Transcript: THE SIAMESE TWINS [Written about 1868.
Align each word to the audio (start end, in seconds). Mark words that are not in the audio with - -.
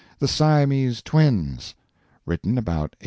THE 0.17 0.27
SIAMESE 0.27 1.03
TWINS 1.03 1.75
[Written 2.25 2.57
about 2.57 2.95
1868. 2.97 2.97